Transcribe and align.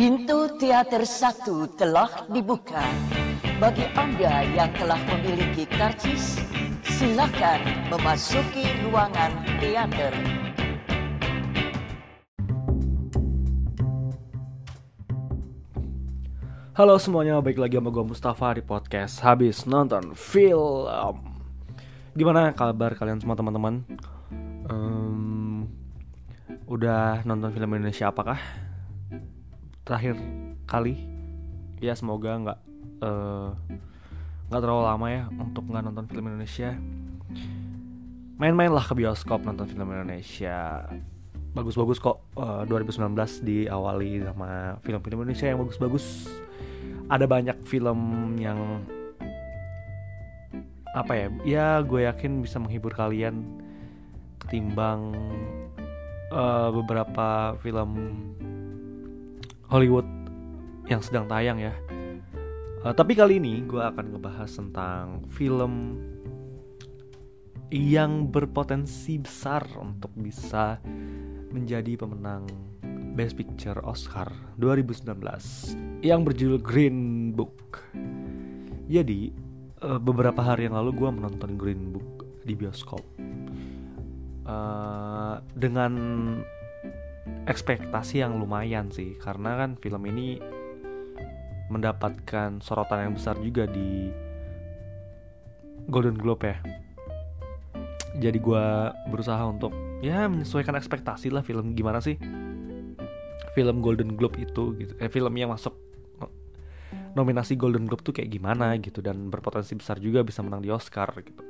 Pintu 0.00 0.48
teater 0.56 1.04
satu 1.04 1.68
telah 1.76 2.24
dibuka. 2.32 2.80
Bagi 3.60 3.84
Anda 3.92 4.48
yang 4.48 4.72
telah 4.72 4.96
memiliki 4.96 5.68
karcis, 5.68 6.40
silakan 6.88 7.60
memasuki 7.92 8.64
ruangan 8.80 9.28
teater. 9.60 10.16
Halo 16.72 16.96
semuanya, 16.96 17.44
baik 17.44 17.60
lagi 17.60 17.76
sama 17.76 17.92
gue 17.92 18.00
Mustafa 18.00 18.56
di 18.56 18.64
podcast 18.64 19.20
Habis 19.20 19.68
nonton 19.68 20.16
film 20.16 21.20
Gimana 22.16 22.56
kabar 22.56 22.96
kalian 22.96 23.20
semua 23.20 23.36
teman-teman? 23.36 23.84
Um, 24.64 25.68
udah 26.64 27.20
nonton 27.28 27.52
film 27.52 27.76
Indonesia 27.76 28.08
apakah? 28.08 28.40
Terakhir 29.90 30.14
kali? 30.70 31.02
Ya 31.82 31.98
semoga 31.98 32.30
nggak 32.38 32.58
uh, 33.02 33.50
nggak 34.46 34.60
terlalu 34.62 34.82
lama 34.86 35.06
ya 35.10 35.26
untuk 35.34 35.66
nggak 35.66 35.82
nonton 35.82 36.06
film 36.06 36.30
Indonesia. 36.30 36.78
Main-main 38.38 38.70
lah 38.70 38.86
ke 38.86 38.94
bioskop 38.94 39.42
nonton 39.42 39.66
film 39.66 39.90
Indonesia. 39.90 40.86
Bagus-bagus 41.58 41.98
kok 41.98 42.22
uh, 42.38 42.62
2019 42.70 43.42
diawali 43.42 44.22
sama 44.22 44.78
film-film 44.86 45.26
Indonesia 45.26 45.50
yang 45.50 45.58
bagus-bagus. 45.58 46.30
Ada 47.10 47.26
banyak 47.26 47.58
film 47.66 47.98
yang 48.38 48.86
apa 50.94 51.18
ya 51.18 51.26
ya 51.42 51.66
gue 51.82 52.06
yakin 52.06 52.46
bisa 52.46 52.62
menghibur 52.62 52.94
kalian 52.94 53.42
ketimbang 54.38 55.18
uh, 56.30 56.70
beberapa 56.70 57.58
film 57.58 57.90
Hollywood 59.70 60.06
yang 60.90 61.00
sedang 61.00 61.30
tayang 61.30 61.62
ya 61.62 61.72
uh, 62.82 62.92
tapi 62.92 63.14
kali 63.14 63.38
ini 63.38 63.62
gue 63.64 63.80
akan 63.80 64.18
ngebahas 64.18 64.50
tentang 64.50 65.24
film 65.30 65.96
yang 67.70 68.26
berpotensi 68.26 69.22
besar 69.22 69.62
untuk 69.78 70.10
bisa 70.18 70.82
menjadi 71.54 71.94
pemenang 71.94 72.50
Best 73.14 73.38
Picture 73.38 73.78
Oscar 73.86 74.26
2019 74.58 76.02
yang 76.02 76.26
berjudul 76.26 76.58
Green 76.62 77.30
Book. 77.34 77.78
Jadi 78.90 79.30
uh, 79.86 80.02
beberapa 80.02 80.42
hari 80.42 80.66
yang 80.66 80.78
lalu 80.78 80.98
gue 80.98 81.10
menonton 81.14 81.54
Green 81.54 81.94
Book 81.94 82.26
di 82.42 82.58
bioskop 82.58 83.02
uh, 84.46 85.38
dengan 85.54 85.92
ekspektasi 87.46 88.22
yang 88.22 88.38
lumayan 88.38 88.92
sih 88.94 89.18
karena 89.18 89.56
kan 89.58 89.76
film 89.80 90.02
ini 90.06 90.38
mendapatkan 91.70 92.58
sorotan 92.60 93.10
yang 93.10 93.14
besar 93.14 93.38
juga 93.38 93.64
di 93.70 94.10
Golden 95.86 96.18
Globe 96.18 96.44
ya. 96.46 96.58
Jadi 98.18 98.38
gue 98.42 98.66
berusaha 99.08 99.40
untuk 99.46 99.70
ya 100.02 100.26
menyesuaikan 100.26 100.74
ekspektasi 100.74 101.30
lah 101.30 101.46
film 101.46 101.78
gimana 101.78 102.02
sih 102.02 102.18
film 103.54 103.82
Golden 103.82 104.18
Globe 104.18 104.38
itu 104.40 104.74
gitu 104.78 104.92
eh, 104.98 105.10
film 105.10 105.34
yang 105.36 105.54
masuk 105.54 105.74
nominasi 107.14 107.58
Golden 107.58 107.86
Globe 107.86 108.02
tuh 108.06 108.14
kayak 108.14 108.30
gimana 108.30 108.74
gitu 108.78 109.02
dan 109.02 109.30
berpotensi 109.30 109.74
besar 109.74 109.98
juga 109.98 110.22
bisa 110.22 110.42
menang 110.46 110.62
di 110.62 110.70
Oscar 110.70 111.10
gitu. 111.22 111.42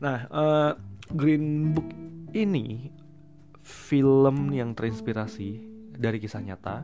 Nah, 0.00 0.26
uh, 0.32 0.72
Green 1.12 1.76
Book 1.76 1.88
ini 2.32 2.88
film 3.62 4.50
yang 4.50 4.74
terinspirasi 4.74 5.62
dari 5.94 6.18
kisah 6.18 6.42
nyata 6.42 6.82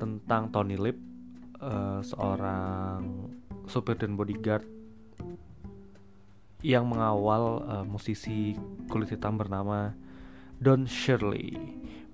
tentang 0.00 0.48
Tony 0.50 0.80
Lip, 0.80 0.96
uh, 1.60 2.00
seorang 2.00 3.28
supir 3.68 3.96
dan 3.96 4.16
bodyguard 4.16 4.64
yang 6.64 6.88
mengawal 6.88 7.60
uh, 7.68 7.84
musisi 7.84 8.56
kulit 8.88 9.12
hitam 9.12 9.36
bernama 9.36 9.92
Don 10.56 10.88
Shirley 10.88 11.52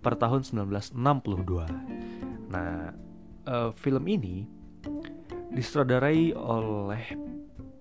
per 0.03 0.19
tahun 0.19 0.43
1962. 0.43 2.51
Nah, 2.51 2.91
uh, 3.47 3.71
film 3.71 4.11
ini 4.11 4.43
disutradarai 5.55 6.35
oleh 6.35 7.15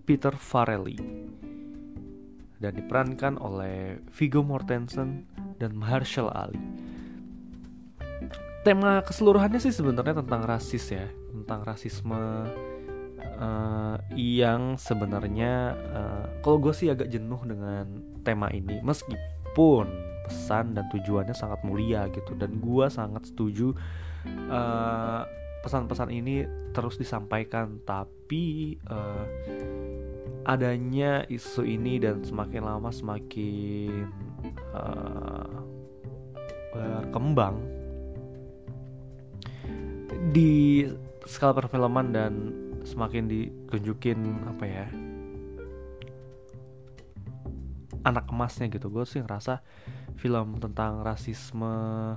Peter 0.06 0.34
Farrelly 0.34 0.98
dan 2.60 2.76
diperankan 2.76 3.40
oleh 3.40 4.04
Viggo 4.12 4.44
Mortensen 4.44 5.26
dan 5.58 5.76
Mahershala 5.76 6.32
Ali. 6.36 6.60
Tema 8.68 9.00
keseluruhannya 9.08 9.64
sih 9.64 9.72
sebenarnya 9.72 10.20
tentang 10.20 10.44
rasis 10.44 10.92
ya, 10.92 11.08
tentang 11.32 11.64
rasisme 11.64 12.52
uh, 13.40 13.96
yang 14.14 14.76
sebenarnya 14.76 15.74
uh, 15.96 16.26
kalau 16.44 16.60
gue 16.60 16.76
sih 16.76 16.92
agak 16.92 17.08
jenuh 17.08 17.40
dengan 17.48 17.88
tema 18.22 18.52
ini 18.52 18.84
meskipun 18.84 19.88
pesan 20.28 20.78
dan 20.78 20.86
tujuannya 20.94 21.34
sangat 21.34 21.64
mulia 21.66 22.06
gitu 22.14 22.38
dan 22.38 22.62
gue 22.62 22.86
sangat 22.92 23.26
setuju 23.26 23.74
uh, 24.52 25.26
pesan-pesan 25.66 26.14
ini 26.14 26.46
terus 26.72 26.96
disampaikan 27.02 27.82
tapi 27.84 28.78
uh, 28.88 29.26
adanya 30.50 31.30
isu 31.30 31.62
ini 31.62 32.02
dan 32.02 32.26
semakin 32.26 32.66
lama 32.66 32.90
semakin 32.90 34.10
uh, 34.74 35.62
berkembang 36.74 37.62
di 40.34 40.90
skala 41.30 41.54
perfilman 41.54 42.10
dan 42.10 42.34
semakin 42.82 43.30
ditunjukin 43.30 44.18
apa 44.50 44.66
ya 44.66 44.88
anak 48.08 48.26
emasnya 48.32 48.72
gitu 48.74 48.90
gue 48.90 49.06
sih 49.06 49.22
ngerasa 49.22 49.62
film 50.18 50.58
tentang 50.58 51.06
rasisme 51.06 52.16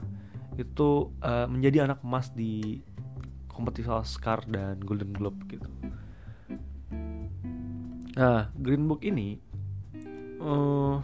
itu 0.56 1.12
uh, 1.24 1.48
menjadi 1.48 1.88
anak 1.88 2.04
emas 2.04 2.32
di 2.32 2.80
kompetisi 3.48 3.88
Oscar 3.88 4.44
dan 4.48 4.80
Golden 4.80 5.12
Globe 5.16 5.40
gitu. 5.48 5.71
Nah, 8.12 8.52
Green 8.52 8.84
Book 8.84 9.00
ini 9.08 9.40
uh, 10.36 11.00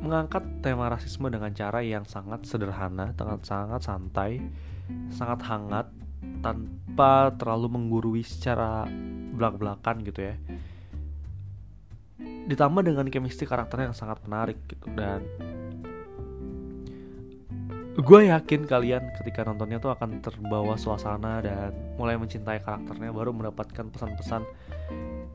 mengangkat 0.00 0.62
tema 0.62 0.86
rasisme 0.86 1.26
dengan 1.26 1.50
cara 1.50 1.82
yang 1.82 2.06
sangat 2.06 2.46
sederhana, 2.46 3.10
sangat 3.18 3.40
sangat 3.42 3.80
santai, 3.82 4.38
sangat 5.10 5.40
hangat, 5.50 5.86
tanpa 6.40 7.34
terlalu 7.36 7.74
menggurui 7.74 8.22
secara 8.22 8.86
belak-belakan 9.34 9.96
gitu 10.06 10.20
ya. 10.30 10.34
Ditambah 12.20 12.82
dengan 12.86 13.06
chemistry 13.10 13.50
karakternya 13.50 13.90
yang 13.90 13.98
sangat 13.98 14.22
menarik 14.22 14.58
gitu 14.70 14.86
dan 14.94 15.26
gue 18.00 18.20
yakin 18.32 18.64
kalian 18.64 19.12
ketika 19.20 19.44
nontonnya 19.44 19.76
tuh 19.76 19.92
akan 19.92 20.24
terbawa 20.24 20.74
suasana 20.80 21.44
dan 21.44 21.70
mulai 22.00 22.16
mencintai 22.16 22.64
karakternya 22.64 23.12
baru 23.12 23.36
mendapatkan 23.36 23.92
pesan-pesan 23.92 24.42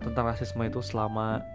tentang 0.01 0.25
rasisme 0.25 0.65
itu 0.65 0.81
selama 0.81 1.45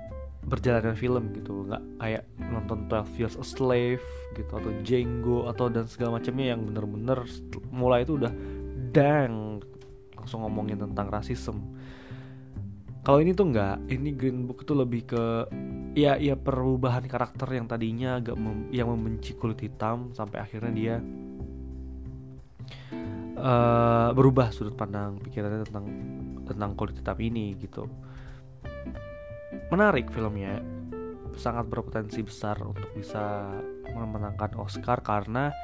berjalannya 0.47 0.95
film 0.95 1.35
gitu. 1.35 1.67
Nggak 1.67 1.83
kayak 1.99 2.25
nonton 2.39 2.87
12 2.89 3.21
Years 3.21 3.37
a 3.37 3.45
Slave 3.45 4.07
gitu 4.39 4.53
atau 4.55 4.71
Django 4.87 5.51
atau 5.51 5.67
dan 5.69 5.85
segala 5.91 6.23
macamnya 6.23 6.57
yang 6.57 6.65
bener-bener 6.65 7.27
mulai 7.75 8.07
itu 8.07 8.17
udah 8.17 8.33
dang 8.95 9.61
langsung 10.17 10.47
ngomongin 10.47 10.79
tentang 10.79 11.11
rasisme 11.11 11.61
kalau 13.01 13.19
ini 13.25 13.33
tuh 13.33 13.49
nggak 13.49 13.89
ini 13.89 14.13
Green 14.13 14.45
Book 14.45 14.65
itu 14.65 14.77
lebih 14.77 15.09
ke 15.09 15.25
ya 15.97 16.21
ya 16.21 16.37
perubahan 16.37 17.09
karakter 17.09 17.49
yang 17.57 17.65
tadinya 17.65 18.21
agak 18.21 18.37
mem, 18.37 18.69
yang 18.71 18.93
membenci 18.93 19.35
kulit 19.35 19.59
hitam 19.65 20.13
sampai 20.13 20.39
akhirnya 20.45 20.73
dia 20.73 20.97
uh, 23.41 24.13
berubah 24.13 24.53
sudut 24.53 24.77
pandang 24.77 25.17
pikirannya 25.19 25.65
tentang 25.65 25.87
tentang 26.45 26.71
kulit 26.77 26.99
hitam 27.01 27.19
ini 27.19 27.57
gitu. 27.57 27.89
Menarik 29.71 30.11
filmnya. 30.13 30.61
Sangat 31.39 31.71
berpotensi 31.71 32.27
besar 32.27 32.59
untuk 32.59 32.91
bisa 32.91 33.55
memenangkan 33.95 34.59
Oscar 34.59 34.99
karena 34.99 35.55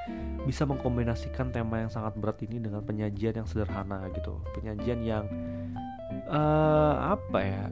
bisa 0.46 0.62
mengkombinasikan 0.62 1.50
tema 1.50 1.82
yang 1.82 1.90
sangat 1.90 2.14
berat 2.16 2.38
ini 2.46 2.62
dengan 2.62 2.86
penyajian 2.86 3.42
yang 3.42 3.48
sederhana 3.50 4.06
gitu. 4.14 4.40
Penyajian 4.54 5.02
yang 5.02 5.26
uh, 6.28 7.16
apa 7.16 7.38
ya 7.42 7.64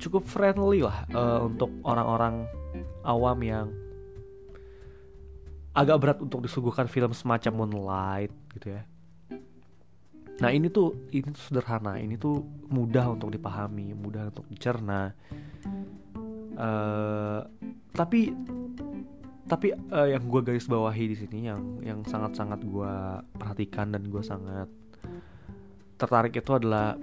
cukup 0.00 0.24
friendly 0.24 0.80
lah 0.82 1.04
uh, 1.12 1.44
untuk 1.46 1.70
orang-orang 1.84 2.48
awam 3.04 3.38
yang 3.44 3.66
agak 5.76 5.96
berat 6.02 6.18
untuk 6.18 6.42
disuguhkan 6.42 6.90
film 6.90 7.14
semacam 7.14 7.62
Moonlight 7.62 8.32
gitu 8.58 8.74
ya. 8.74 8.82
Nah 10.40 10.50
ini 10.50 10.72
tuh 10.72 11.08
ini 11.12 11.28
tuh 11.30 11.42
sederhana, 11.52 12.00
ini 12.00 12.16
tuh 12.16 12.42
mudah 12.72 13.12
untuk 13.12 13.30
dipahami, 13.30 13.92
mudah 13.92 14.32
untuk 14.32 14.48
dicerna. 14.48 15.12
Uh, 16.56 17.44
tapi 17.94 18.34
tapi 19.46 19.74
uh, 19.74 20.08
yang 20.08 20.24
gue 20.30 20.40
garis 20.46 20.70
bawahi 20.70 21.10
di 21.10 21.16
sini 21.18 21.50
yang 21.50 21.62
yang 21.82 22.00
sangat 22.06 22.38
sangat 22.38 22.62
gue 22.62 22.94
perhatikan 23.34 23.90
dan 23.90 24.06
gue 24.06 24.22
sangat 24.22 24.68
tertarik 25.98 26.32
itu 26.32 26.52
adalah 26.56 26.96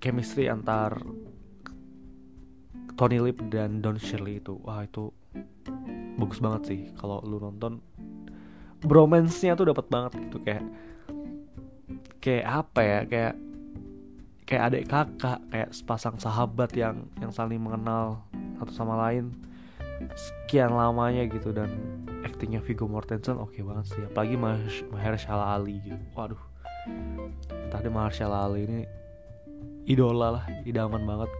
chemistry 0.00 0.48
antar 0.48 0.96
Tony 2.96 3.20
Lip 3.20 3.40
dan 3.52 3.80
Don 3.84 3.96
Shirley 4.00 4.40
itu 4.40 4.60
wah 4.60 4.84
itu 4.84 5.12
bagus 6.20 6.40
banget 6.40 6.62
sih 6.68 6.80
kalau 7.00 7.20
lu 7.24 7.40
nonton. 7.40 7.80
Bromance-nya 8.80 9.56
tuh 9.56 9.72
dapat 9.72 9.88
banget 9.92 10.16
gitu 10.20 10.40
kayak 10.40 10.64
kayak 12.20 12.44
apa 12.48 12.80
ya 12.80 12.98
kayak 13.08 13.34
kayak 14.48 14.62
adik 14.72 14.84
kakak 14.88 15.40
kayak 15.52 15.70
sepasang 15.72 16.16
sahabat 16.16 16.72
yang 16.76 17.08
yang 17.20 17.32
saling 17.32 17.60
mengenal 17.60 18.24
satu 18.60 18.72
sama 18.72 18.96
lain. 19.08 19.32
Sekian 20.16 20.72
lamanya 20.72 21.28
gitu 21.28 21.52
dan 21.52 21.76
aktingnya 22.24 22.64
Viggo 22.64 22.88
Mortensen 22.88 23.36
oke 23.36 23.52
okay 23.52 23.64
banget 23.64 23.84
sih 23.92 24.04
apalagi 24.04 24.36
Mahershala 24.92 25.56
Ali 25.56 25.80
gitu. 25.84 26.00
Waduh 26.16 26.40
tadi 27.68 27.88
Mahershala 27.92 28.48
Ali 28.48 28.64
ini 28.64 28.80
idola 29.90 30.38
lah 30.38 30.44
idaman 30.62 31.02
banget. 31.02 31.30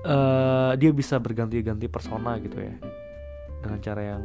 Uh, 0.00 0.72
dia 0.80 0.94
bisa 0.94 1.20
berganti-ganti 1.20 1.84
persona 1.90 2.40
gitu 2.40 2.56
ya 2.56 2.72
dengan 3.60 3.78
cara 3.82 4.02
yang 4.16 4.24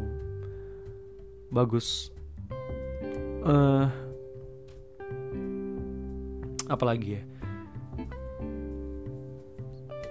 bagus. 1.50 2.14
Uh, 3.42 3.90
apalagi 6.70 7.20
ya? 7.20 7.24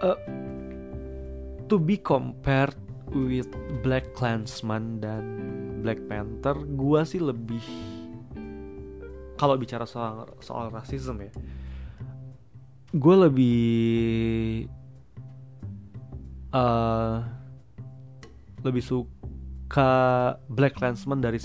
Uh, 0.04 0.18
to 1.70 1.80
be 1.80 1.96
compared 1.96 2.76
with 3.08 3.48
Black 3.80 4.12
Clansman 4.12 5.00
dan 5.00 5.24
Black 5.80 6.02
Panther 6.10 6.54
gua 6.76 7.08
sih 7.08 7.22
lebih 7.22 7.62
kalau 9.44 9.60
bicara 9.60 9.84
soal 9.84 10.24
soal 10.40 10.72
rasisme 10.72 11.28
ya 11.28 11.32
gue 12.94 13.16
lebih 13.28 13.60
uh, 16.54 17.18
lebih 18.64 18.80
suka 18.80 19.92
Black 20.48 20.78
Clansman 20.78 21.20
dari 21.20 21.42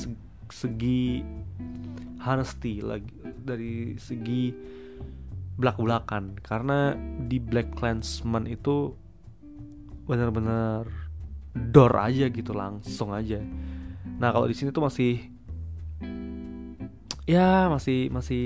segi 0.48 1.26
honesty 2.22 2.86
lagi 2.86 3.12
dari 3.44 3.98
segi 3.98 4.54
belak-belakan. 5.60 6.40
Karena 6.40 6.96
di 7.26 7.42
Black 7.42 7.76
Clansman 7.76 8.48
itu 8.48 8.96
benar-benar 10.08 10.88
door 11.54 11.94
aja 11.98 12.32
gitu 12.32 12.56
langsung 12.56 13.12
aja. 13.12 13.42
Nah 14.22 14.30
kalau 14.32 14.48
di 14.48 14.56
sini 14.56 14.72
tuh 14.72 14.86
masih 14.86 15.20
ya 17.30 17.70
masih 17.70 18.10
masih 18.10 18.46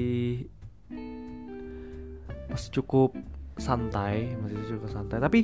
masih 2.52 2.70
cukup 2.76 3.16
santai 3.56 4.36
masih 4.44 4.60
cukup 4.76 4.92
santai. 4.92 5.24
Tapi 5.24 5.40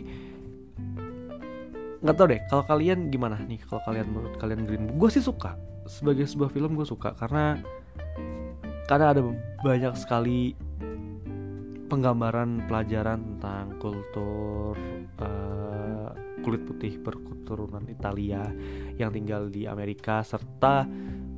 nggak 1.99 2.15
tau 2.15 2.27
deh 2.27 2.41
kalau 2.51 2.63
kalian 2.67 3.07
gimana 3.07 3.39
nih? 3.47 3.63
Kalau 3.63 3.79
kalian 3.87 4.11
menurut 4.11 4.35
kalian 4.43 4.67
Green 4.67 4.91
Book? 4.91 5.07
Gue 5.07 5.09
sih 5.15 5.23
suka. 5.23 5.55
Sebagai 5.87 6.27
sebuah 6.27 6.51
film 6.51 6.75
gue 6.75 6.83
suka. 6.83 7.15
Karena 7.15 7.55
karena 8.91 9.15
ada 9.15 9.21
banyak 9.63 9.95
sekali 9.95 10.51
penggambaran 11.89 12.67
pelajaran 12.69 13.23
tentang 13.23 13.73
kultur 13.81 14.77
uh, 15.17 16.11
kulit 16.45 16.61
putih 16.67 17.01
berketurunan 17.01 17.87
Italia 17.89 18.45
yang 18.95 19.09
tinggal 19.09 19.49
di 19.49 19.65
Amerika 19.65 20.21
serta 20.21 20.85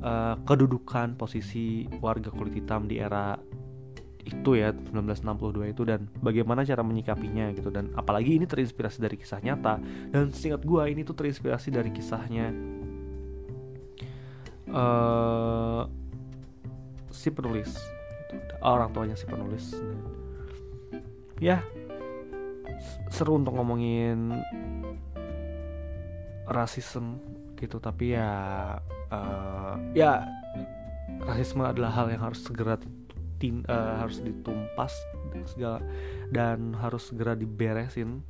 uh, 0.02 0.34
kedudukan 0.44 1.14
posisi 1.16 1.86
warga 2.02 2.28
kulit 2.28 2.58
hitam 2.58 2.90
di 2.90 2.98
era 2.98 3.38
itu 4.22 4.54
ya 4.54 4.70
1962 4.70 5.74
itu 5.74 5.82
dan 5.82 6.06
bagaimana 6.22 6.62
cara 6.62 6.82
menyikapinya 6.86 7.50
gitu. 7.54 7.70
Dan 7.74 7.90
apalagi 7.94 8.38
ini 8.38 8.46
terinspirasi 8.46 9.02
dari 9.02 9.16
kisah 9.18 9.42
nyata. 9.42 9.82
Dan 10.10 10.30
singkat 10.30 10.62
gue 10.62 10.82
ini 10.90 11.02
tuh 11.02 11.14
terinspirasi 11.18 11.74
dari 11.74 11.90
kisahnya 11.90 12.50
uh, 14.70 15.86
si 17.10 17.28
penulis. 17.34 17.74
Orang 18.62 18.94
tuanya 18.94 19.18
si 19.18 19.26
penulis. 19.26 19.74
Ya 21.42 21.66
seru 23.12 23.36
untuk 23.36 23.52
ngomongin 23.58 24.32
rasisme 26.48 27.20
gitu 27.62 27.78
tapi 27.78 28.18
ya 28.18 28.30
uh, 29.14 29.78
ya 29.94 30.26
rasisme 31.22 31.62
adalah 31.62 31.94
hal 31.94 32.10
yang 32.10 32.22
harus 32.26 32.42
segera 32.42 32.74
tin, 33.38 33.62
uh, 33.70 34.02
harus 34.02 34.18
ditumpas 34.18 34.90
segala 35.46 35.78
dan 36.34 36.74
harus 36.76 37.10
segera 37.10 37.38
diberesin 37.38 38.22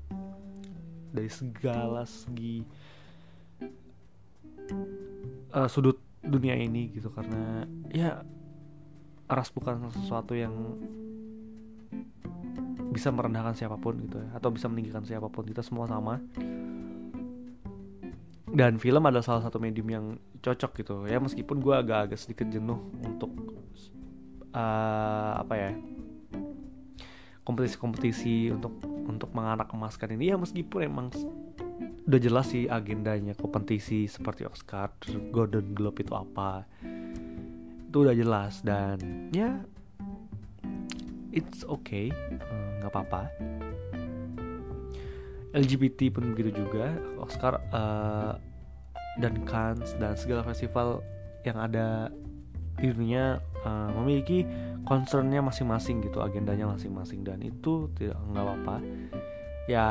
dari 1.12 1.28
segala 1.28 2.04
segi 2.08 2.64
uh, 5.52 5.68
sudut 5.68 6.00
dunia 6.22 6.56
ini 6.56 6.92
gitu 6.94 7.12
karena 7.12 7.66
ya 7.92 8.22
ras 9.28 9.48
bukan 9.52 9.88
sesuatu 9.92 10.32
yang 10.36 10.52
bisa 12.92 13.08
merendahkan 13.08 13.56
siapa 13.56 13.80
pun 13.80 13.96
gitu 14.04 14.20
ya 14.20 14.28
atau 14.36 14.52
bisa 14.52 14.68
meninggikan 14.68 15.02
siapa 15.04 15.32
pun 15.32 15.48
kita 15.48 15.64
semua 15.64 15.88
sama 15.88 16.20
dan 18.52 18.76
film 18.76 19.00
adalah 19.08 19.24
salah 19.24 19.42
satu 19.48 19.56
medium 19.56 19.88
yang 19.88 20.04
cocok 20.44 20.84
gitu. 20.84 20.94
Ya 21.08 21.16
meskipun 21.16 21.64
gue 21.64 21.72
agak-agak 21.72 22.20
sedikit 22.20 22.52
jenuh 22.52 22.78
untuk 23.00 23.32
uh, 24.52 25.40
apa 25.40 25.54
ya 25.56 25.70
kompetisi-kompetisi 27.42 28.52
untuk 28.52 28.76
untuk 29.08 29.32
menganak 29.32 29.72
emaskan 29.72 30.20
ini. 30.20 30.30
Ya 30.30 30.36
meskipun 30.36 30.80
emang 30.84 31.08
udah 32.04 32.20
jelas 32.20 32.52
sih 32.52 32.68
agendanya 32.68 33.32
kompetisi 33.32 34.04
seperti 34.04 34.44
Oscar, 34.44 34.92
Golden 35.32 35.72
Globe 35.72 36.04
itu 36.04 36.12
apa 36.12 36.68
itu 37.88 37.96
udah 37.96 38.12
jelas. 38.12 38.60
Dan 38.60 39.32
ya 39.32 39.64
it's 41.32 41.64
okay 41.64 42.12
eh, 42.12 42.68
nggak 42.84 42.92
apa-apa 42.92 43.32
LGBT 45.52 46.08
pun 46.12 46.32
begitu 46.32 46.64
juga 46.64 46.96
Oscar 47.20 47.60
uh, 47.72 48.36
dan 49.20 49.44
Cannes 49.44 49.92
dan 50.00 50.16
segala 50.16 50.40
festival 50.40 51.04
yang 51.44 51.60
ada 51.60 52.08
di 52.80 52.88
dunia 52.88 53.36
uh, 53.68 53.92
memiliki 54.00 54.48
concernnya 54.88 55.44
masing-masing 55.44 56.00
gitu 56.00 56.24
agendanya 56.24 56.64
masing-masing. 56.72 57.20
Dan 57.20 57.44
itu 57.44 57.92
tidak 58.00 58.16
nggak 58.32 58.44
apa-apa. 58.48 58.76
Ya 59.68 59.86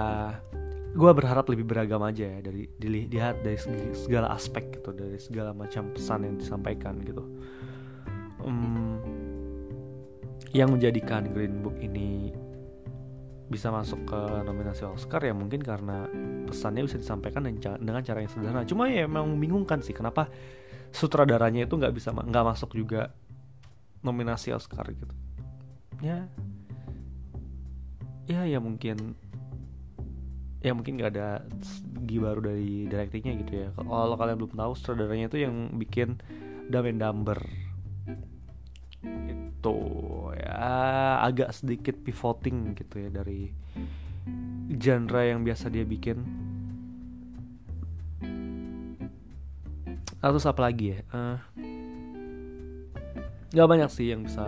gue 0.91 1.12
berharap 1.15 1.48
lebih 1.48 1.72
beragam 1.72 2.03
aja 2.03 2.27
ya 2.27 2.39
dari 2.44 2.68
dilihat 2.75 3.39
dari 3.48 3.56
segala 3.96 4.36
aspek 4.36 4.75
gitu 4.75 4.91
dari 4.91 5.15
segala 5.22 5.56
macam 5.56 5.94
pesan 5.94 6.25
yang 6.25 6.36
disampaikan 6.41 6.98
gitu. 7.06 7.24
Um, 8.41 8.98
yang 10.51 10.74
menjadikan 10.74 11.32
Green 11.32 11.63
Book 11.63 11.77
ini 11.80 12.34
bisa 13.51 13.67
masuk 13.67 14.08
ke 14.08 14.20
nominasi 14.48 14.88
Oscar 14.88 15.20
ya 15.27 15.36
mungkin 15.36 15.60
karena 15.60 16.08
pesannya 16.48 16.88
bisa 16.88 16.96
disampaikan 16.96 17.43
dengan 17.43 18.01
cara 18.01 18.24
yang 18.24 18.31
sederhana. 18.31 18.63
Cuma 18.63 18.88
ya 18.88 19.03
memang 19.12 19.36
membingungkan 19.36 19.84
sih 19.84 19.91
kenapa 19.91 20.31
sutradaranya 20.96 21.67
itu 21.67 21.75
nggak 21.75 21.91
bisa 21.91 22.15
nggak 22.15 22.46
masuk 22.48 22.72
juga 22.72 23.12
nominasi 24.00 24.55
Oscar 24.55 24.88
gitu. 24.96 25.12
Ya 26.00 26.31
ya 28.31 28.48
ya 28.48 28.63
mungkin 28.63 29.20
ya 30.63 30.72
mungkin 30.72 30.96
nggak 30.96 31.12
ada 31.12 31.43
segi 31.60 32.17
baru 32.22 32.39
dari 32.39 32.88
directingnya 32.88 33.34
gitu 33.43 33.53
ya. 33.67 33.67
Kalau 33.75 34.15
kalian 34.15 34.38
belum 34.39 34.53
tahu 34.55 34.72
sutradaranya 34.79 35.27
itu 35.27 35.43
yang 35.43 35.75
bikin 35.75 36.24
Dumb 36.72 36.88
and 36.88 37.03
Dumber 37.03 37.39
itu 39.01 39.75
ya 40.62 41.25
agak 41.25 41.50
sedikit 41.58 41.98
pivoting 42.06 42.77
gitu 42.77 43.01
ya 43.01 43.10
dari 43.10 43.50
genre 44.77 45.22
yang 45.25 45.41
biasa 45.41 45.74
dia 45.74 45.82
bikin. 45.82 46.22
Terus 50.22 50.46
apa 50.46 50.62
lagi 50.70 50.94
ya? 50.94 51.00
Uh, 51.10 51.38
nggak 53.51 53.68
banyak 53.68 53.89
sih 53.89 54.13
yang 54.13 54.22
bisa 54.22 54.46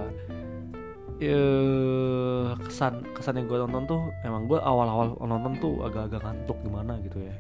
uh, 1.18 2.54
kesan 2.62 3.04
kesan 3.18 3.42
yang 3.42 3.50
gue 3.50 3.58
tonton 3.58 3.84
tuh 3.90 4.02
emang 4.22 4.46
gue 4.46 4.62
awal-awal 4.62 5.18
nonton 5.18 5.58
tuh 5.60 5.82
agak-agak 5.82 6.22
ngantuk 6.22 6.62
gimana 6.62 7.02
gitu 7.02 7.26
ya. 7.26 7.34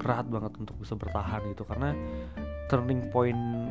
Berat 0.00 0.26
banget 0.32 0.56
untuk 0.56 0.80
bisa 0.80 0.96
bertahan 0.96 1.44
gitu 1.52 1.68
karena 1.68 1.92
turning 2.72 3.04
point 3.12 3.63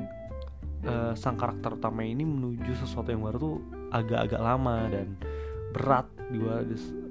uh, 0.87 1.13
sang 1.15 1.39
karakter 1.39 1.75
utama 1.75 2.03
ini 2.03 2.23
menuju 2.23 2.71
sesuatu 2.83 3.11
yang 3.11 3.23
baru 3.23 3.37
tuh 3.39 3.55
agak-agak 3.91 4.41
lama 4.41 4.87
dan 4.91 5.17
berat. 5.73 6.07
Gue 6.31 6.55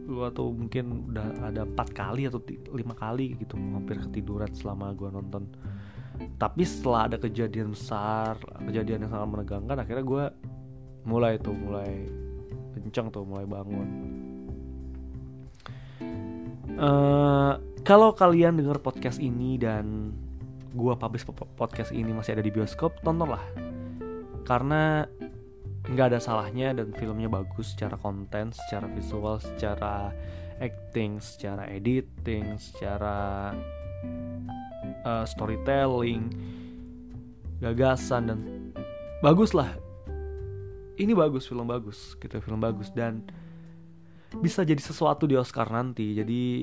gue 0.02 0.29
tuh 0.35 0.49
mungkin 0.50 1.14
udah 1.14 1.26
ada 1.47 1.62
empat 1.62 1.95
kali 1.95 2.26
atau 2.26 2.43
lima 2.75 2.93
kali 2.99 3.38
gitu 3.38 3.55
hampir 3.57 4.02
ketiduran 4.09 4.50
selama 4.52 4.93
gue 4.93 5.09
nonton. 5.09 5.49
Tapi 6.38 6.62
setelah 6.62 7.09
ada 7.09 7.17
kejadian 7.19 7.73
besar 7.73 8.37
kejadian 8.69 9.09
yang 9.09 9.11
sangat 9.11 9.29
menegangkan 9.31 9.76
akhirnya 9.81 10.05
gue 10.05 10.25
mulai 11.02 11.35
tuh 11.41 11.55
mulai 11.57 12.07
kenceng 12.79 13.11
tuh 13.11 13.25
mulai 13.26 13.47
bangun. 13.47 13.88
Uh, 16.73 17.59
kalau 17.83 18.14
kalian 18.14 18.59
dengar 18.59 18.79
podcast 18.79 19.19
ini 19.19 19.59
dan 19.59 20.14
gue 20.73 20.95
publish 20.97 21.29
podcast 21.57 21.93
ini 21.93 22.17
masih 22.17 22.37
ada 22.37 22.45
di 22.45 22.52
bioskop 22.52 22.97
tontonlah 23.05 23.45
karena 24.49 25.05
nggak 25.83 26.14
ada 26.14 26.21
salahnya 26.23 26.71
dan 26.79 26.95
filmnya 26.95 27.26
bagus 27.26 27.75
secara 27.75 27.99
konten, 27.99 28.55
secara 28.55 28.87
visual, 28.87 29.43
secara 29.43 30.14
acting, 30.62 31.19
secara 31.19 31.67
editing, 31.67 32.55
secara 32.55 33.50
uh, 35.02 35.26
storytelling, 35.26 36.31
gagasan 37.59 38.23
dan 38.31 38.41
bagus 39.26 39.50
lah. 39.50 39.75
Ini 40.95 41.11
bagus 41.19 41.50
film 41.50 41.67
bagus, 41.67 42.14
gitu 42.14 42.38
film 42.38 42.62
bagus 42.62 42.95
dan 42.95 43.26
bisa 44.38 44.62
jadi 44.62 44.79
sesuatu 44.79 45.26
di 45.26 45.35
Oscar 45.35 45.67
nanti. 45.67 46.14
Jadi 46.14 46.62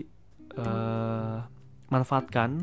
uh, 0.55 1.43
manfaatkan 1.91 2.55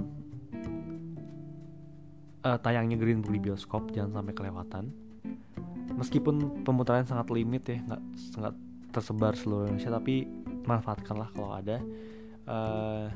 uh, 2.47 2.59
tayangnya 2.62 2.95
Green 2.95 3.19
Book 3.19 3.35
di 3.35 3.43
bioskop, 3.43 3.91
jangan 3.91 4.23
sampai 4.23 4.35
kelewatan. 4.35 4.95
Meskipun 5.97 6.62
pemutaran 6.62 7.07
sangat 7.09 7.26
limit 7.35 7.67
ya 7.67 7.79
nggak 7.83 8.03
sangat 8.31 8.55
tersebar 8.95 9.35
seluruh 9.35 9.67
Indonesia 9.67 9.91
tapi 9.91 10.29
manfaatkanlah 10.67 11.29
kalau 11.35 11.50
ada. 11.57 11.83
Uh, 12.47 13.11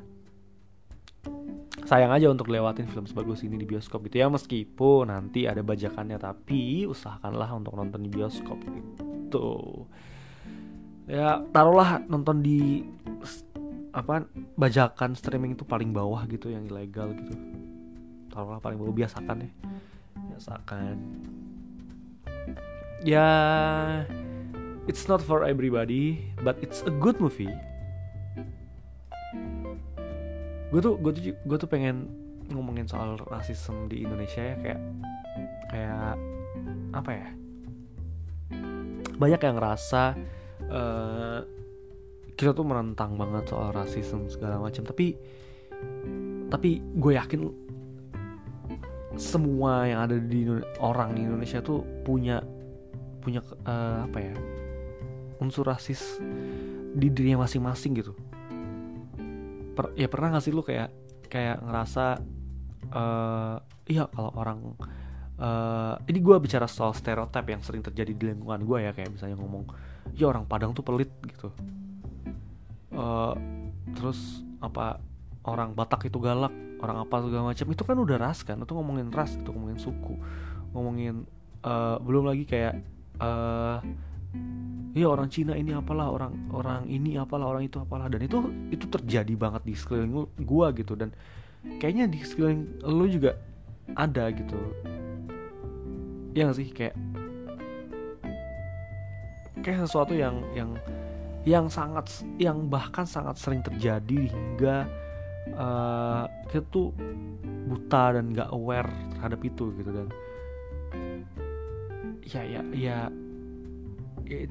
sayang 1.84 2.10
aja 2.10 2.32
untuk 2.32 2.48
lewatin 2.48 2.88
film 2.88 3.04
sebagus 3.04 3.44
ini 3.44 3.60
di 3.60 3.68
bioskop 3.68 4.08
gitu 4.08 4.24
ya 4.24 4.32
meskipun 4.32 5.12
nanti 5.12 5.44
ada 5.44 5.60
bajakannya 5.60 6.16
tapi 6.16 6.88
usahakanlah 6.88 7.52
untuk 7.52 7.76
nonton 7.76 8.00
di 8.00 8.10
bioskop 8.10 8.58
gitu. 8.64 9.86
Ya 11.10 11.42
taruhlah 11.50 12.00
nonton 12.06 12.40
di 12.40 12.86
apa 13.90 14.24
bajakan 14.54 15.18
streaming 15.18 15.58
itu 15.58 15.66
paling 15.66 15.90
bawah 15.90 16.22
gitu 16.30 16.46
yang 16.46 16.62
ilegal 16.62 17.10
gitu 17.10 17.34
taruhlah 18.30 18.62
paling 18.62 18.78
bawah 18.78 18.94
biasakan 18.94 19.44
ya. 19.44 19.50
Biasakan. 20.30 20.96
Ya 23.02 23.28
it's 24.86 25.06
not 25.10 25.20
for 25.20 25.44
everybody 25.44 26.30
but 26.40 26.56
it's 26.62 26.86
a 26.86 26.92
good 27.02 27.18
movie. 27.18 27.52
Gue 30.70 30.80
tuh 30.80 30.94
gue 31.02 31.12
tuh 31.12 31.22
gue 31.34 31.58
tuh 31.58 31.68
pengen 31.68 32.06
ngomongin 32.50 32.86
soal 32.86 33.18
rasisme 33.30 33.86
di 33.86 34.02
Indonesia 34.02 34.42
ya 34.42 34.56
kayak 34.58 34.80
kayak 35.70 36.14
apa 36.94 37.10
ya? 37.10 37.28
Banyak 39.20 39.40
yang 39.44 39.54
ngerasa 39.60 40.02
uh, 40.70 41.40
kita 42.34 42.56
tuh 42.56 42.64
menentang 42.64 43.20
banget 43.20 43.52
soal 43.52 43.68
rasisme 43.68 44.24
segala 44.32 44.56
macam 44.56 44.80
tapi 44.80 45.12
tapi 46.50 46.82
gue 46.82 47.12
yakin 47.14 47.40
semua 49.20 49.84
yang 49.84 50.00
ada 50.08 50.16
di 50.16 50.48
orang 50.80 51.12
di 51.12 51.28
Indonesia 51.28 51.60
tuh 51.60 51.84
punya 52.00 52.40
punya 53.20 53.44
uh, 53.68 54.08
apa 54.08 54.16
ya 54.16 54.34
unsur 55.44 55.68
rasis 55.68 56.16
di 56.96 57.12
dirinya 57.12 57.44
masing-masing 57.44 58.00
gitu. 58.00 58.16
Per, 59.76 59.92
ya 59.92 60.08
pernah 60.08 60.40
gak 60.40 60.44
sih 60.48 60.56
lu 60.56 60.64
kayak 60.64 60.88
kayak 61.28 61.60
ngerasa 61.60 62.16
uh, 62.96 63.60
iya 63.84 64.08
kalau 64.08 64.32
orang 64.34 64.72
uh, 65.36 66.00
ini 66.08 66.18
gue 66.24 66.36
bicara 66.40 66.64
soal 66.64 66.96
stereotip 66.96 67.44
yang 67.44 67.60
sering 67.60 67.84
terjadi 67.84 68.16
di 68.16 68.24
lingkungan 68.32 68.64
gue 68.64 68.88
ya 68.88 68.96
kayak 68.96 69.12
misalnya 69.12 69.36
ngomong 69.36 69.68
ya 70.16 70.32
orang 70.32 70.48
Padang 70.48 70.72
tuh 70.72 70.82
pelit 70.82 71.12
gitu. 71.28 71.52
Uh, 72.90 73.36
terus 73.92 74.42
apa 74.64 74.96
orang 75.44 75.76
Batak 75.76 76.08
itu 76.08 76.16
galak 76.18 76.69
orang 76.80 77.04
apa 77.04 77.16
segala 77.22 77.52
macam 77.52 77.66
itu 77.68 77.82
kan 77.84 77.96
udah 77.96 78.16
ras 78.16 78.40
kan 78.42 78.56
itu 78.60 78.72
ngomongin 78.72 79.08
ras 79.12 79.36
itu 79.36 79.48
ngomongin 79.52 79.78
suku 79.78 80.14
ngomongin 80.72 81.28
uh, 81.64 82.00
belum 82.00 82.28
lagi 82.28 82.44
kayak 82.48 82.80
uh, 83.20 83.78
ya 84.96 85.06
orang 85.06 85.30
Cina 85.30 85.54
ini 85.54 85.76
apalah 85.76 86.10
orang 86.10 86.50
orang 86.50 86.82
ini 86.90 87.14
apalah 87.14 87.46
orang 87.46 87.68
itu 87.68 87.78
apalah 87.78 88.10
dan 88.10 88.24
itu 88.26 88.42
itu 88.74 88.86
terjadi 88.90 89.34
banget 89.38 89.62
di 89.62 89.74
sekeliling 89.78 90.26
gua 90.42 90.74
gitu 90.74 90.98
dan 90.98 91.14
kayaknya 91.78 92.10
di 92.10 92.18
sekeliling 92.24 92.80
lo 92.82 93.06
juga 93.06 93.36
ada 93.94 94.30
gitu. 94.30 94.58
Ya 96.30 96.46
gak 96.46 96.58
sih? 96.58 96.68
Kayak 96.70 96.94
kayak 99.60 99.78
sesuatu 99.84 100.14
yang 100.16 100.40
yang 100.56 100.70
yang 101.44 101.66
sangat 101.68 102.06
yang 102.36 102.68
bahkan 102.68 103.04
sangat 103.04 103.36
sering 103.36 103.60
terjadi 103.64 104.30
hingga 104.30 104.88
uh, 105.54 106.24
kita 106.50 106.62
tuh 106.70 106.94
buta 107.70 108.18
dan 108.18 108.34
gak 108.34 108.50
aware 108.50 108.90
terhadap 109.14 109.40
itu 109.46 109.70
gitu 109.78 109.90
dan 109.94 110.08
ya 112.26 112.42
ya 112.46 112.62
ya 112.74 112.98
ya, 114.30 114.46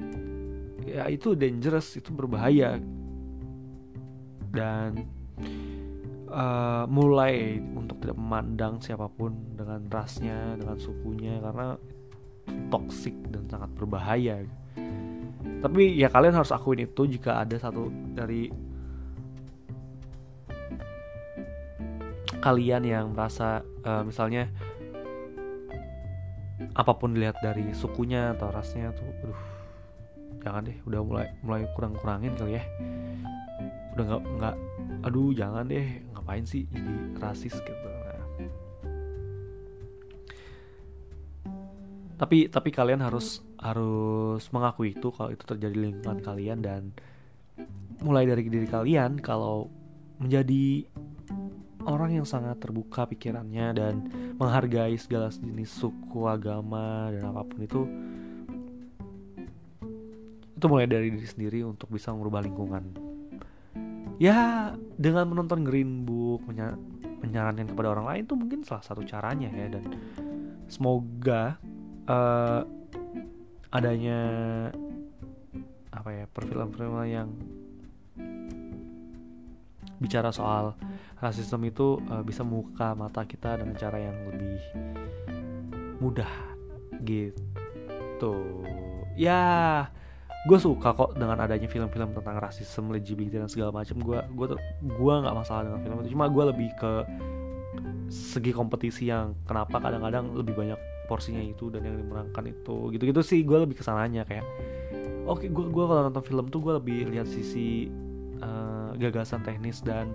ya 0.84 1.02
itu 1.08 1.32
dangerous 1.32 1.96
itu 1.96 2.12
berbahaya. 2.12 2.76
Dan 4.50 5.06
uh, 6.26 6.84
mulai 6.90 7.62
untuk 7.62 8.02
tidak 8.02 8.18
memandang 8.18 8.82
siapa 8.82 9.06
pun 9.06 9.54
dengan 9.54 9.86
rasnya 9.86 10.58
dengan 10.58 10.76
sukunya 10.76 11.38
karena 11.38 11.78
toksik 12.68 13.14
dan 13.30 13.46
sangat 13.46 13.70
berbahaya. 13.78 14.42
Tapi 15.60 15.94
ya 15.96 16.08
kalian 16.08 16.34
harus 16.34 16.50
akuin 16.50 16.88
itu 16.88 17.06
jika 17.06 17.44
ada 17.44 17.56
satu 17.60 17.88
dari 18.16 18.50
kalian 22.40 22.82
yang 22.88 23.12
merasa 23.12 23.60
uh, 23.84 24.02
misalnya 24.02 24.48
apa 26.76 26.92
pun 26.96 27.16
dilihat 27.16 27.40
dari 27.40 27.72
sukunya 27.72 28.36
atau 28.36 28.52
rasnya 28.52 28.92
tuh 28.92 29.08
aduh 29.24 29.40
jangan 30.40 30.64
deh 30.68 30.78
udah 30.88 31.00
mulai 31.04 31.28
mulai 31.44 31.62
kurang 31.76 31.96
kurangin 32.00 32.32
kali 32.36 32.56
ya 32.56 32.64
udah 33.96 34.04
nggak 34.06 34.22
nggak 34.40 34.56
aduh 35.04 35.30
jangan 35.36 35.68
deh 35.68 35.88
ngapain 36.16 36.44
sih 36.44 36.64
jadi 36.68 36.92
rasis 37.20 37.54
gitu 37.60 37.88
nah. 37.88 38.24
tapi 42.20 42.48
tapi 42.48 42.68
kalian 42.72 43.04
harus 43.04 43.44
harus 43.60 44.44
mengakui 44.52 44.96
itu 44.96 45.08
kalau 45.12 45.32
itu 45.32 45.44
terjadi 45.44 45.74
di 45.76 45.80
lingkungan 45.92 46.20
kalian 46.24 46.60
dan 46.64 46.82
mulai 48.00 48.24
dari 48.24 48.48
diri 48.48 48.68
kalian 48.68 49.20
kalau 49.20 49.68
menjadi 50.20 50.88
orang 51.86 52.20
yang 52.20 52.26
sangat 52.28 52.60
terbuka 52.60 53.08
pikirannya 53.08 53.66
dan 53.72 53.94
menghargai 54.36 54.96
segala 55.00 55.32
jenis 55.32 55.72
suku, 55.72 56.28
agama 56.28 57.08
dan 57.12 57.30
apa 57.30 57.42
pun 57.46 57.60
itu 57.60 57.82
itu 60.60 60.64
mulai 60.68 60.84
dari 60.84 61.08
diri 61.08 61.24
sendiri 61.24 61.60
untuk 61.64 61.88
bisa 61.88 62.12
merubah 62.12 62.44
lingkungan. 62.44 62.84
Ya, 64.20 64.72
dengan 65.00 65.32
menonton 65.32 65.64
Green 65.64 66.04
Book, 66.04 66.44
menya 66.44 66.76
menyarankan 67.24 67.72
kepada 67.72 67.88
orang 67.96 68.06
lain 68.08 68.22
itu 68.28 68.34
mungkin 68.36 68.60
salah 68.64 68.84
satu 68.84 69.00
caranya 69.04 69.48
ya 69.52 69.72
dan 69.72 69.84
semoga 70.68 71.56
uh, 72.08 72.64
adanya 73.72 74.20
apa 75.92 76.10
ya 76.16 76.24
perfilman-perfilman 76.32 77.08
yang 77.08 77.28
bicara 80.00 80.32
soal 80.32 80.74
rasisme 81.20 81.60
itu 81.68 82.00
uh, 82.08 82.24
bisa 82.24 82.40
membuka 82.40 82.96
mata 82.96 83.22
kita 83.28 83.60
dengan 83.60 83.76
cara 83.76 84.00
yang 84.00 84.16
lebih 84.32 84.58
mudah 86.00 86.32
gitu. 87.04 88.34
Ya 89.14 89.84
gue 90.48 90.56
suka 90.56 90.96
kok 90.96 91.20
dengan 91.20 91.36
adanya 91.36 91.68
film-film 91.68 92.16
tentang 92.16 92.40
rasisme 92.40 92.96
LGBT 92.96 93.44
dan 93.44 93.50
segala 93.52 93.76
macam 93.76 94.00
gue 94.00 94.18
gue 94.24 94.46
tuh 94.56 94.60
gue 94.80 95.14
nggak 95.20 95.36
masalah 95.36 95.68
dengan 95.68 95.80
film 95.84 95.96
itu. 96.00 96.16
Cuma 96.16 96.32
gue 96.32 96.44
lebih 96.48 96.72
ke 96.80 96.92
segi 98.08 98.50
kompetisi 98.56 99.12
yang 99.12 99.36
kenapa 99.44 99.76
kadang-kadang 99.78 100.32
lebih 100.32 100.56
banyak 100.56 100.80
porsinya 101.06 101.44
itu 101.44 101.68
dan 101.68 101.84
yang 101.84 102.00
dimenangkan 102.00 102.48
itu 102.48 102.88
gitu-gitu 102.96 103.20
sih. 103.20 103.44
Gue 103.44 103.60
lebih 103.60 103.76
ke 103.76 103.84
sananya 103.84 104.24
kayak 104.24 104.48
oke 105.28 105.44
okay, 105.44 105.52
gue 105.52 105.64
gue 105.68 105.84
kalau 105.84 106.08
nonton 106.08 106.24
film 106.24 106.48
tuh 106.48 106.64
gue 106.64 106.72
lebih 106.80 106.98
lihat 107.12 107.28
sisi 107.28 107.92
uh, 108.40 108.79
gagasan 109.00 109.40
teknis 109.40 109.80
dan 109.80 110.12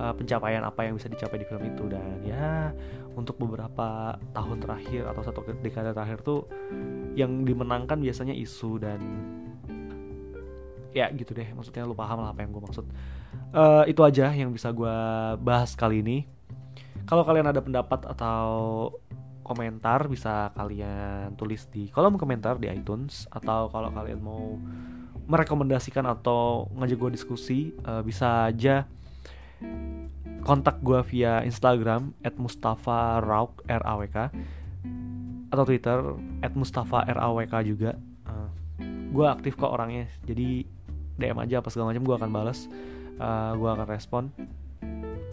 uh, 0.00 0.16
pencapaian 0.16 0.64
apa 0.64 0.88
yang 0.88 0.96
bisa 0.96 1.12
dicapai 1.12 1.38
di 1.38 1.46
film 1.46 1.62
itu. 1.68 1.84
Dan 1.86 2.24
ya 2.24 2.72
untuk 3.12 3.36
beberapa 3.36 4.16
tahun 4.32 4.58
terakhir 4.64 5.12
atau 5.12 5.22
satu 5.22 5.44
dekade 5.60 5.92
terakhir 5.92 6.24
tuh 6.24 6.48
yang 7.12 7.44
dimenangkan 7.44 8.00
biasanya 8.00 8.32
isu 8.32 8.80
dan 8.80 9.00
ya 10.92 11.08
gitu 11.12 11.32
deh 11.32 11.48
maksudnya 11.56 11.88
lu 11.88 11.96
paham 11.96 12.20
lah 12.24 12.32
apa 12.32 12.44
yang 12.44 12.56
gue 12.56 12.62
maksud. 12.64 12.86
Uh, 13.52 13.84
itu 13.84 14.00
aja 14.00 14.32
yang 14.32 14.52
bisa 14.52 14.72
gue 14.72 14.96
bahas 15.44 15.76
kali 15.76 16.00
ini. 16.00 16.24
Kalau 17.04 17.26
kalian 17.26 17.50
ada 17.50 17.60
pendapat 17.60 18.08
atau 18.08 18.88
komentar 19.42 20.06
bisa 20.06 20.54
kalian 20.54 21.34
tulis 21.34 21.66
di 21.68 21.90
kolom 21.90 22.14
komentar 22.14 22.56
di 22.62 22.70
iTunes 22.70 23.26
atau 23.28 23.68
kalau 23.68 23.90
kalian 23.90 24.22
mau 24.22 24.56
merekomendasikan 25.32 26.04
atau 26.04 26.68
ngajak 26.76 26.98
gue 27.00 27.10
diskusi 27.16 27.58
uh, 27.88 28.04
bisa 28.04 28.52
aja 28.52 28.84
kontak 30.44 30.84
gue 30.84 31.00
via 31.08 31.40
Instagram 31.40 32.12
at 32.20 32.36
Mustafa 32.36 33.24
Rauk 33.24 33.64
R 33.64 33.80
A 33.80 33.96
W 33.96 34.04
K 34.12 34.28
atau 35.48 35.64
Twitter 35.64 35.98
at 36.44 36.52
Mustafa 36.52 37.08
R 37.08 37.16
A 37.16 37.32
W 37.32 37.48
K 37.48 37.54
juga. 37.64 37.96
Uh, 38.28 38.52
gue 39.08 39.24
aktif 39.24 39.56
kok 39.56 39.72
orangnya 39.72 40.04
jadi 40.28 40.68
DM 41.16 41.38
aja 41.40 41.64
apa 41.64 41.72
segala 41.72 41.96
macam 41.96 42.04
gue 42.04 42.16
akan 42.20 42.30
balas 42.30 42.68
uh, 43.16 43.56
gue 43.56 43.70
akan 43.72 43.86
respon. 43.88 44.28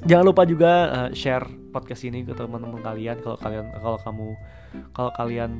Jangan 0.08 0.24
lupa 0.24 0.48
juga 0.48 0.72
uh, 0.88 1.10
share 1.12 1.44
podcast 1.76 2.08
ini 2.08 2.24
ke 2.24 2.32
teman-teman 2.32 2.80
kalian 2.80 3.20
kalau 3.20 3.36
kalian 3.36 3.68
kalau 3.84 4.00
kamu 4.00 4.28
kalau 4.96 5.12
kalian 5.20 5.60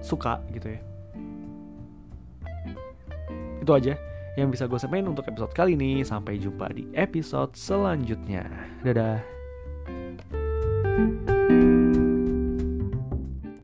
suka 0.00 0.40
gitu 0.54 0.72
ya 0.72 0.95
itu 3.66 3.74
aja 3.74 3.94
yang 4.38 4.54
bisa 4.54 4.70
gue 4.70 4.78
sampaikan 4.78 5.10
untuk 5.10 5.26
episode 5.26 5.50
kali 5.50 5.74
ini. 5.74 6.06
Sampai 6.06 6.38
jumpa 6.38 6.70
di 6.70 6.86
episode 6.94 7.58
selanjutnya. 7.58 8.46
Dadah. 8.86 9.34
thank 10.96 11.60
you 11.60 11.85